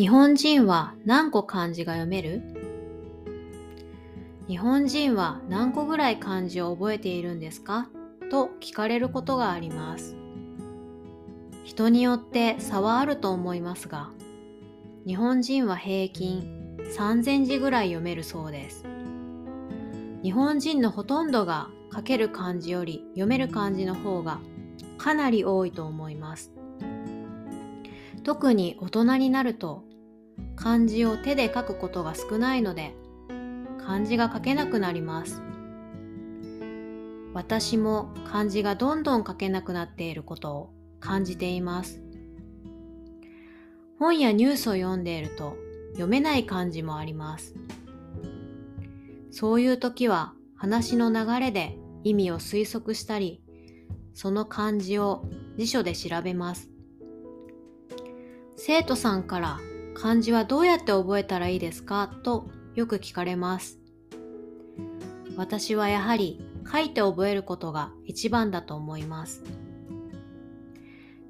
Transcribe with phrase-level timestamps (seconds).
[0.00, 2.40] 日本人は何個漢字が読める？
[4.48, 7.86] 日本人は何個ぐらい漢字を覚えているんですか？
[8.30, 10.16] と聞かれることがあります。
[11.64, 14.08] 人によって差はあると思いますが、
[15.06, 18.86] 日本人は平均3000字ぐらい読めるそうです。
[20.22, 24.40] 日本人のほとんどが書ける漢字より読める漢字の方が
[24.96, 26.52] かなり多いと思います。
[28.22, 29.84] 特に大人になると
[30.56, 32.94] 漢字を手で書くことが少ないので
[33.78, 35.42] 漢字が書けなくなります。
[37.32, 42.02] 私も漢字がどんどん書けなくなっていることを感じています。
[43.98, 45.56] 本やニュースを読んでいると
[45.92, 47.54] 読めない漢字もあります。
[49.30, 53.42] そういう時は話の流れで意味を推測したり、
[54.14, 55.24] その漢字を
[55.56, 56.70] 辞書で調べます。
[58.56, 59.58] 生徒さんから
[60.00, 62.08] 漢字はどうやって覚えたらいいですか？
[62.22, 63.78] とよく聞かれます。
[65.36, 66.40] 私はやはり
[66.72, 69.42] 書いて覚えることが一番だと思います。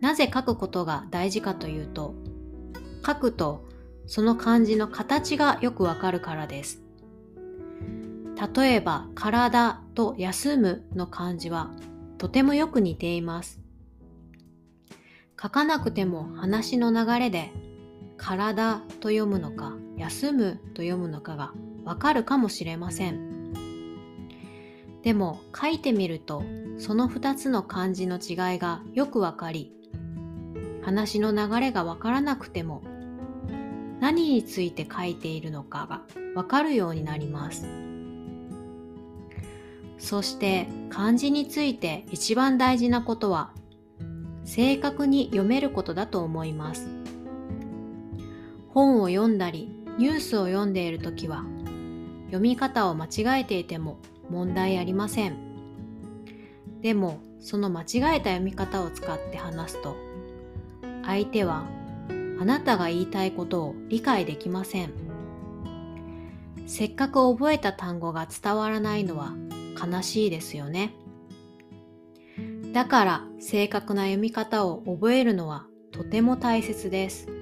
[0.00, 2.14] なぜ書くことが大事かというと、
[3.04, 3.64] 書くと
[4.06, 6.82] その漢字の形がよくわかるからです。
[8.54, 11.72] 例えば、体と休むの漢字は
[12.16, 13.60] とてもよく似ています。
[15.40, 17.52] 書かなくても話の流れで
[18.22, 21.52] 体と読むのか休むと読むのかが
[21.84, 23.52] わかるかもしれません。
[25.02, 26.44] でも書いてみると
[26.78, 29.72] その2つの漢字の違いがよくわかり
[30.82, 32.84] 話の流れがわからなくても
[33.98, 36.02] 何について書いているのかが
[36.36, 37.66] わかるようになります。
[39.98, 43.50] そして漢字について一番大事なことは
[44.44, 47.01] 正確に読めることだと思います。
[48.74, 51.44] 本を読んだりニュースを読んでいるときは
[52.26, 53.98] 読み方を間違えていても
[54.30, 55.36] 問題ありません。
[56.80, 59.94] でもその間違えた読み方を使って話すと
[61.04, 61.64] 相手は
[62.40, 64.92] あなたが言いたいことを理解できません。
[66.66, 69.34] せっかく覚えた単語が伝わらないのは
[69.78, 70.94] 悲しいですよね。
[72.72, 77.41] だから正確な読み方を覚えるのはとても大切です。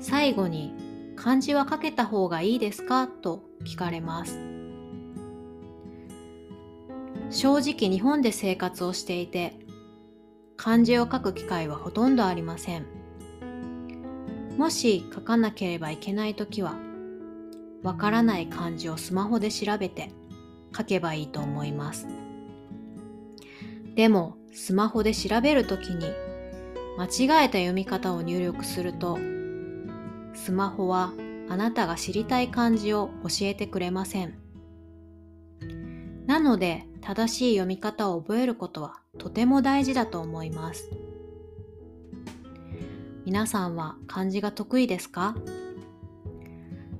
[0.00, 0.74] 最後に
[1.16, 3.08] 漢字は書けた方がいいですか？
[3.08, 4.38] と聞かれます。
[7.30, 9.58] 正直日本で生活をしていて
[10.56, 12.86] 漢字を書く機会はほとんどありません。
[14.56, 16.76] もし書かなければいけないときは
[17.82, 20.10] わからない漢字をスマホで調べて
[20.76, 22.06] 書けばいいと思います。
[23.94, 26.06] でもスマホで調べるときに
[26.96, 29.18] 間違えた読み方を入力すると
[30.44, 31.12] スマホは
[31.48, 34.34] あなたが知りたい漢字を教えてくれません。
[36.26, 40.90] なので正しい読み方を覚えることはとても大事だと思います。
[43.24, 45.36] 皆さんは漢字が得意ですか？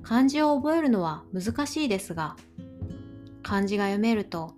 [0.03, 2.35] 漢字を覚えるのは難しいですが、
[3.41, 4.53] 漢字が読めると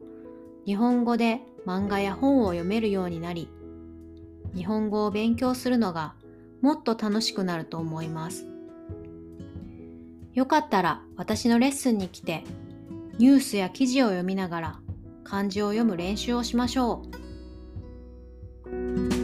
[0.66, 3.50] 日本語で漫画や本を読めるようになり、
[4.56, 6.16] 日本語を勉強するのが
[6.62, 8.48] もっと楽しくなると思います。
[10.34, 12.44] よかったら私のレッスンに来て、
[13.18, 14.80] ニュースや記事を読みながら
[15.24, 17.04] 漢字を読む練習をしましょ
[18.68, 19.21] う。